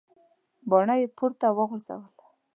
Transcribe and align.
باڼه 0.69 0.95
یې 1.01 1.07
پورته 1.17 1.47
وغورځول. 1.57 2.03